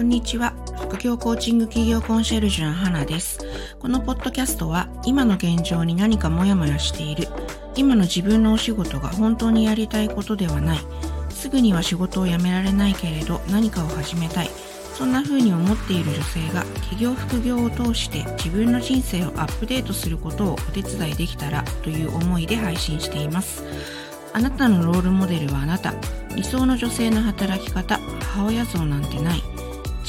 [0.00, 0.54] こんにちは。
[0.80, 3.38] 副業コーチング企業コンシェルジュの花です。
[3.78, 7.28] このポッドキャストは今の現状に何かモヤモヤしている、
[7.76, 10.78] 今の自分のお仕事が本当にやりたいことではない、
[11.28, 14.48] すぐには仕事を辞められないけれど何かを始めたい、
[14.94, 23.62] そんな風に思っている女性が企業副業を通して自分の人生をアップデートすることをお手伝いできたらという思いで配信しています。
[24.32, 25.92] あなたのロールモデルはあなた。
[26.36, 29.42] 理想の女性の働き方、母親像なんてない。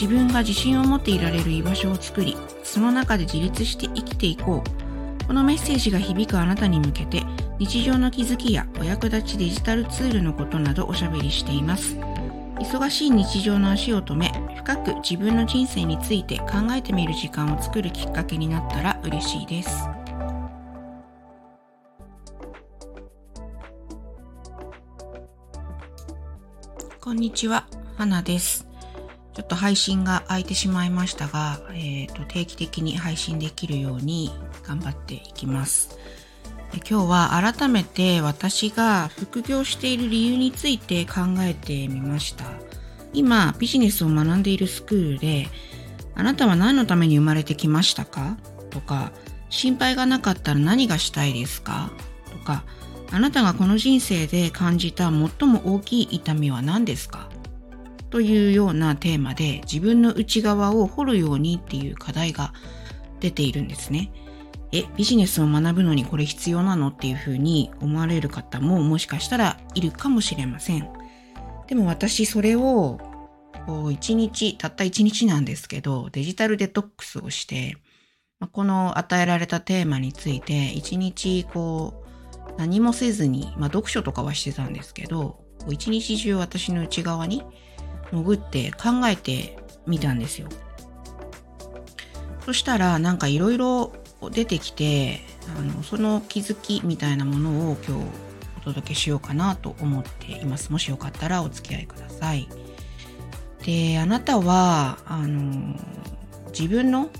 [0.00, 5.26] 自分が自信を持っていられる居場所を作り、その中で自立して生きていこう。
[5.26, 7.22] このメッセージが響くあなたに向けて、
[7.58, 11.96] 日常の気づきやお役立ちデジタルツールのことなどおしゃべりしています。
[12.58, 19.86] 忙しい日常の足を止め、深く自分の人生について考えてみる時間を作るきっかけになったら嬉しいです。
[27.02, 27.66] こんにちは、
[27.98, 28.69] 花です。
[29.34, 34.32] ちょっと配信が空いてしまいましたが、えーと、定期的に配信できるように
[34.64, 35.98] 頑張っていきます。
[36.88, 42.44] 今日は改めて私が副業している理由について考えてみました。
[43.12, 45.48] 今、ビジネスを学んでいるスクールで、
[46.14, 48.36] あなたは何のために生まれてきましたか？
[48.70, 49.10] とか、
[49.48, 51.90] 心配がなかったら何がしたいですか？
[52.30, 52.62] とか、
[53.10, 57.29] あなたがこの人生で感じた最も大きい痛みは何ですか？
[58.10, 62.52] というようなテーマで自分の内側を掘るようにっていう課題が
[63.20, 64.12] 出ているんですね。
[64.72, 70.88] え、ビジネスを学ぶのにこれ必要なのっていうふうに思われる方ももしかしたらいるかもしれません。
[71.66, 73.00] でも私それを
[73.92, 77.76] 一日、たった一日なんですけど、デジタルデトックスをして、
[78.52, 82.02] この与えられたテーマについて一日こ
[82.48, 87.42] う何もせずに、まあ、読書とかはしてたんですけど、一日中私の内側に
[88.10, 90.48] 潜って考えてみたんですよ。
[92.44, 93.92] そしたらなんかいろいろ
[94.32, 95.20] 出てきて
[95.56, 98.04] あのその気づきみたいなものを今日
[98.58, 100.70] お届けしようかなと思っています。
[100.70, 102.48] もしよかったらお付き合いください。
[103.64, 105.76] で、あなたはあの
[106.52, 107.10] 自分の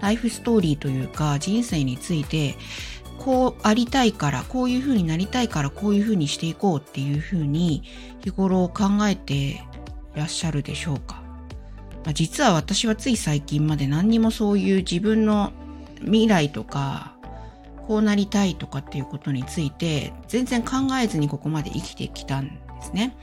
[0.00, 2.54] ライフストーリーというか人生について
[3.18, 7.82] こうありたいから、こういうふうになりたいから、こういうふうにしていこうっていうふうに
[8.20, 9.62] 日頃考えて
[10.16, 11.22] らっしゃるでしょうか？
[12.04, 15.52] まあ、実は私はつい最近まで何にもそういう自分の
[16.00, 17.16] 未来とか、
[17.86, 23.16] こうなりたいとかっていうことについて全然考えずにここまで生きてきたんですね。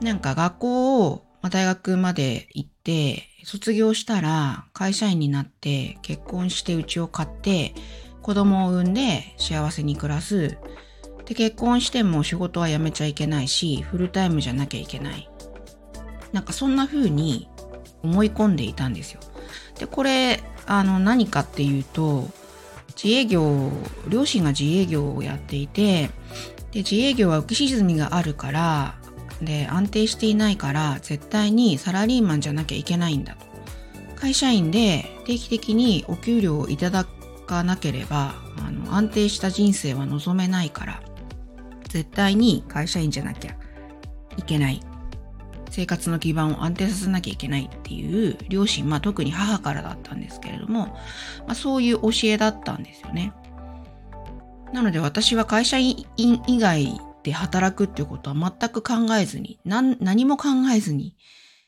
[0.00, 7.74] なんか学校を大学まで行って卒業したら会社員になって結婚して家を買って
[8.20, 10.58] 子供を産んで幸せに暮らす。
[11.24, 15.29] で、結婚しても仕事は辞めちゃいけないし、フルタイムじゃなきゃいけない。
[16.32, 17.48] なんかそんな風に
[18.02, 19.20] 思い込んでいたんですよ。
[19.78, 22.28] で、これ、あの、何かっていうと、
[23.02, 23.70] 自営業、
[24.08, 26.10] 両親が自営業をやっていて、
[26.72, 28.94] で、自営業は浮き沈みがあるから、
[29.42, 33.50] で、安定していないから、絶対にサラリーマンじゃなきゃいけないんだと。
[34.20, 37.06] 会社員で定期的にお給料をいただ
[37.46, 41.02] かなければあの安定した人生は望めないから
[41.88, 43.56] 絶対に会社員じゃなきゃ
[44.36, 44.80] いけない
[45.70, 50.88] 生活の基盤を安定させなきゃいけないっていう両親、まあ、特に母からだったんですけれども、
[51.46, 53.32] まあ、そういう教えだったんですよね。
[54.72, 61.16] なので私は会社員以外で働くっていうことは全く考えずに何も考えずに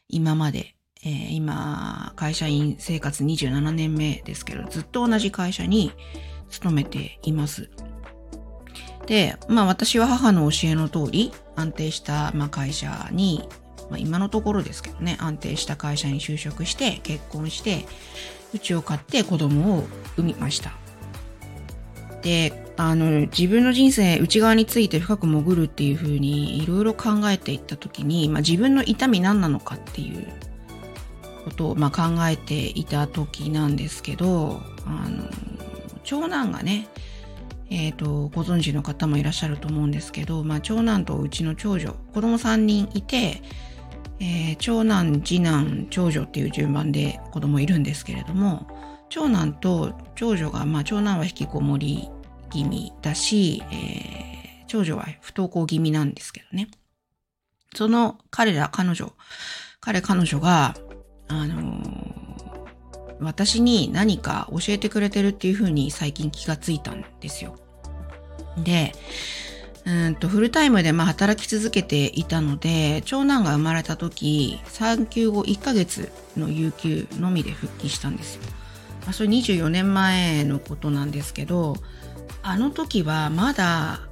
[0.08, 5.92] 今までえー、今、会社員生活27年目ですけど、ずっと同じ会社に
[6.48, 7.70] 勤めています。
[9.06, 13.48] で、まあ私は母の教えの通り、安定した、まあ、会社に、
[13.92, 17.84] まあ、今のところですけどね、安定した会社に就職して、結婚して、
[18.54, 19.84] 家を買って子供を
[20.16, 20.72] 産みました。
[22.22, 30.26] で、あの、自分の人生、内側について深く潜るっていうふうにいろいろ考えていったときに、まあ自分の痛み何なのかっていう
[31.44, 35.28] ことを、まあ、考えていた時なんですけど、あの、
[36.02, 36.88] 長男がね、
[37.68, 43.42] えっ、ー、と、ご存知の方もいらっしゃると思うんですけど、まあ、長男とうちの長女、子供3人いて、
[44.22, 48.68] えー、長男、次男、長女っていう順番で子供いるんですけれども、
[49.08, 52.08] 長男と長女が、まあ、長男は引きこもり
[52.52, 56.68] 気味だし、えー、長女は不登校気味なんですけどね。
[57.74, 59.12] その彼ら、彼女、
[59.80, 60.76] 彼、彼女が、
[61.26, 67.56] あのー、私に何か教えてくれてるっていうふうに最近気がついたんですよ。
[68.56, 68.92] で、
[69.90, 78.42] んとフルタイムでまあ働き続けていたので長男が生まれた時産休後1ヶ月の有給のみで復帰したんですよ。
[79.02, 81.76] まあ、それ24年前のことなんですけど
[82.42, 84.02] あの時はまだ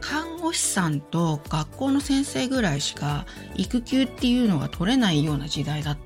[0.00, 5.98] 看護師さんと学校の先生ぐらいしか育休っていうのが取れないような時代だっ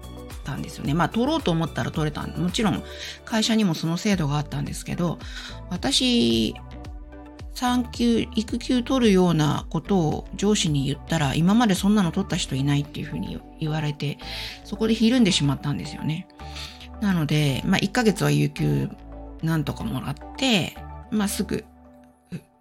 [0.45, 0.95] たんですよね。
[0.95, 2.83] まあ取ろうと思ったら取れたもちろん
[3.25, 5.19] 会社にもその制度があったんですけど
[5.69, 6.55] 私
[7.55, 14.19] 産休、育休取るようなことを上司に言ったら、今までそんなの取った人いないっていうふうに言われて、
[14.65, 16.27] そこでひるんでしまったんですよね。
[17.01, 18.89] なので、まあ、1ヶ月は有給
[19.43, 20.77] なんとかもらって、
[21.11, 21.65] まあ、すぐ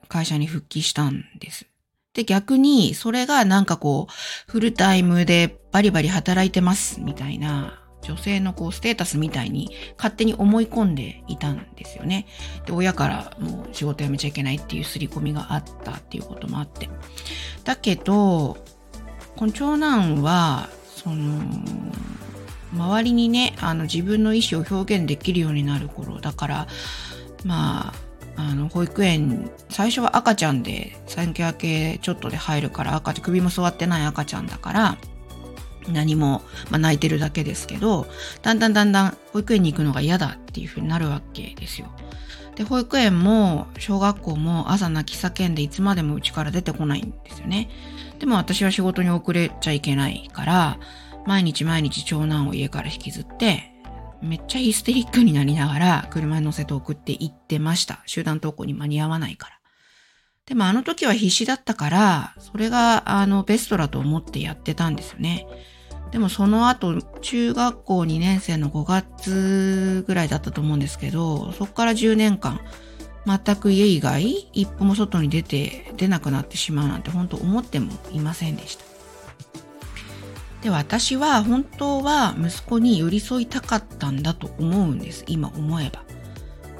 [0.07, 1.67] 会社に復帰したんです。
[2.13, 12.25] で、逆に、それがなんかこう、フルタイムでバリバリ働いてますみたいな女性のこうステータスみたいに勝手に思い込んでいたんですよね。
[12.65, 16.89] で、親からもう仕事辞めちゃいけないっていう刷り込みがあったっていうこともあって。
[17.63, 18.57] だけど、
[19.35, 21.41] この長男は、その、
[22.73, 26.67] 周りにね、あの自分の意思を表現できるようになる頃だから、
[27.43, 27.93] ま
[28.35, 34.97] あ、あの、保育園、最初は赤ちゃんで、産休明けちょっとで入るから赤ちゃん、首も座ってない赤ちゃんだから、
[35.93, 38.07] 何も、まあ、泣いてるだけですけど、
[38.41, 41.87] だんだんだんだん保育園に行くのが嫌だっていうふうになるわけですよ。
[42.55, 47.69] で、保育園も小学校も朝泣き叫んでいつまでもうちから出てこないんですよね。
[48.19, 50.79] でも私は仕事に遅れちゃいけないから、
[51.25, 53.71] 毎日毎日長男を家から引きずって、
[54.21, 58.03] めっちゃヒステリックになりながら車に乗せて送って行ってました。
[58.05, 59.59] 集団登校に間に合わないから。
[60.45, 65.45] でもあの時は必死だったから、それがあのベストだと思ってやってたんですよね。
[66.11, 72.61] でもその後、中学校2年生の5月ぐらいだったと思うんですけど、そこから10年間、
[73.25, 78.85] 全く家以外、一歩も外に出て、出なくなってしまうなんて本当思ってもいませんでした。
[80.63, 85.23] で、私は本当は息子に寄り添いたかったんだと思うんです。
[85.27, 86.03] 今思えば。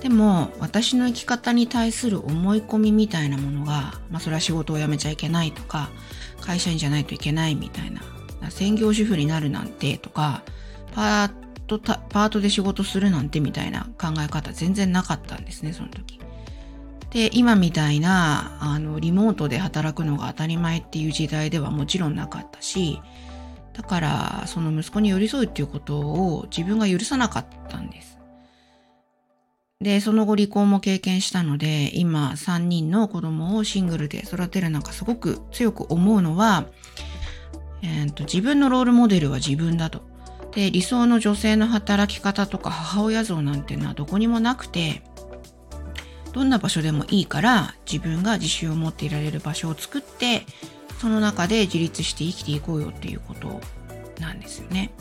[0.02, 5.90] でも、私の生き方に対する思い込みみたいなものが、まあそれは仕事を辞めちゃいけないとか、
[6.42, 8.02] 会社員じゃないといけないみたいな
[8.50, 10.44] 専業主婦になるなんてとか、
[10.94, 11.32] パー
[11.68, 16.20] ト、パートで仕事するなんてみたいな考え方全然なかったんですね、その時。
[17.12, 23.02] で、今みたいな、あの、リモートで働くのが当たり前っていう時代ではもちろんなかったし、
[23.74, 28.20] だから、その息子に寄り添うっていうことを自分が許さなかったんです。
[29.82, 36.66] で、その後離婚も経験したので、今3人の子供をシングルで育てるなんかすごく強く思うのは、
[37.82, 40.02] えーと、自分のロールモデルは自分だと。
[40.54, 45.04] で、理想の女性の働き方とか母親像なんていうのはどこにもなくて、
[46.34, 50.46] どんな場所でもいいから自分が自信を持っていられる場所を作って、
[51.00, 53.62] その中で自立して生きていこうよっていうこと
[54.20, 54.92] なんですよね。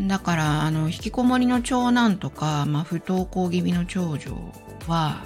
[0.00, 4.32] だから、あの、引きこもりの長男とか、まあ、不登校気味の長女
[4.88, 5.22] は、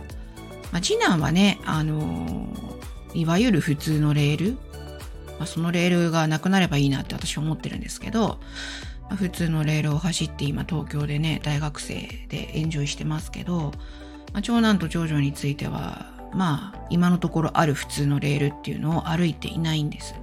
[0.73, 2.49] まあ、次男はね、あの、
[3.15, 4.59] いわゆる普通のレール、
[5.39, 8.41] まあ、そのレールがなくなればいいなって私は思ってるんですけど、
[9.09, 13.73] まあ、普通のレールを走って今東京でね、大学生でエンジョイしてますけど、
[14.33, 20.15] まあ、長男と長女については、まあ、今のところある普通のレールっていうのを歩いていないんです。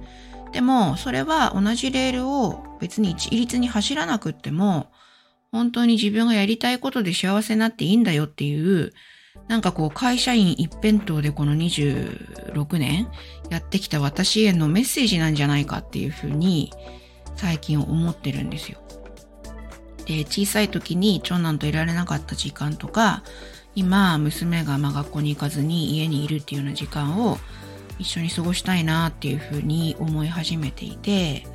[0.52, 4.92] でも、それは同じレールを別に一律に走らなくっても、
[5.50, 8.92] 本当に自分がやりたいことで幸せになっていいんだよっていう、
[9.48, 13.08] なんかこう会社員一辺倒でこの26年
[13.50, 16.72] やってきた私へのメッセージなんじゃないかっていうふうに
[17.36, 18.78] 最近思ってるんですよ。
[20.06, 23.22] で、小さい時に長男といられなかった時間とか、
[23.74, 27.38] 今娘がま学校に行かずに家にいるっていうような時間を
[27.98, 31.46] 一緒に過ごしたいなっていうふうに思い始めていて、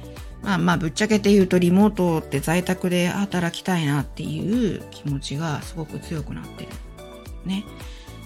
[0.43, 6.69] まあまあぶっちゃけて言うとリモートって在宅で働きたいなっていう気持ちがすごく強くなってる
[7.45, 7.65] ね。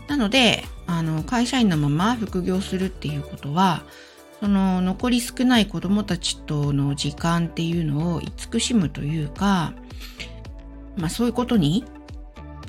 [0.07, 3.83] なので、あの、会社員のまま副業するっていうことは、
[4.39, 9.73] その残り少ない子供たちとの時間っていうのを慈しむというか、
[10.97, 11.85] まあそういうことに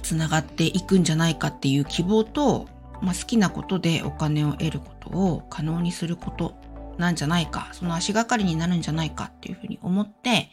[0.03, 2.69] つながっていくんじゃないかっていう希望と、
[3.03, 6.55] まあ好きなことでお金を得ることを可能にすること
[6.97, 10.49] なんじゃないか、その足がかりになるんじゃないかっていうふうに思って、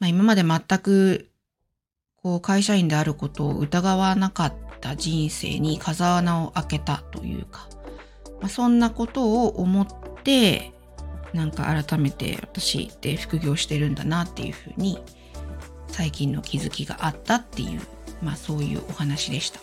[0.00, 1.30] まあ今まで全く
[2.16, 7.68] こう会社員であることを疑わなかった人生に風穴を開けたというか、
[8.40, 9.86] まあ、そんなことを思っ
[10.22, 10.72] て、
[11.32, 14.98] なんか改めて私って副業してるんだなっていうふうに
[15.88, 17.80] 最近の気づきがあったっていう、
[18.22, 19.60] まあそういうお話でした。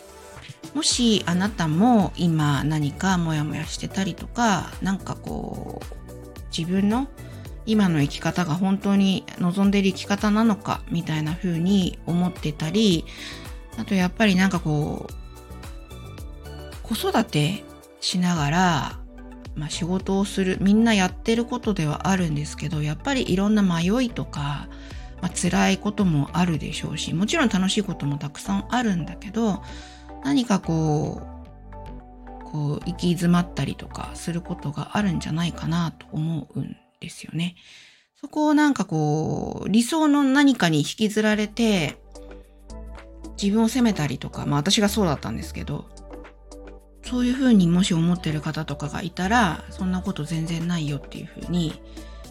[0.74, 5.94] もしあなたも今何かモヤモヤしてたりとか、なんかこう、
[6.56, 7.08] 自分の
[7.66, 13.04] 今の生き方が本当に望んでる生き方なのかみたいな風に思ってたり、
[13.78, 15.12] あとやっぱりなんかこう、
[16.82, 17.64] 子育て
[18.00, 18.98] しながら、
[19.54, 24.68] まあ、仕事をする、みんなやってることではあるんですけど、やっぱりいろんな迷いとか、
[25.20, 29.62] まあ、辛いこともあるでしょうし、もちろん楽しいこともたくさんあるんだけど、
[30.24, 37.56] 何かこう、こう、行き詰まったりとかすることがあるんじゃないかなと思うんですよね。
[38.20, 41.96] そこをなんかこう、理想の何かに引きずられて、
[43.40, 45.86] 自分を責めたりとか、まあ私がそうだったんですけど、
[47.04, 51.80] そういうふうにもし思ってる方とかがいたら、そんなこと全然ないよっていうふうに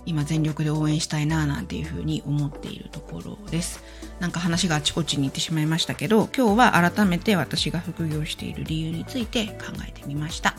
[0.05, 3.83] 今全力で応援したいななんていうふうに思っているところです。
[4.19, 10.55] なんか話があちこちに行ってしまいましたけど、今日は改めて私が副業している理由について考えてみました。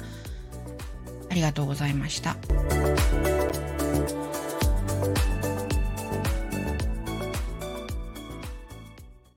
[1.30, 2.36] ありがとうございました。